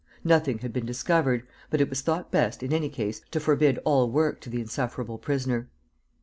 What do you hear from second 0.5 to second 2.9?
had been discovered; but it was thought best, in any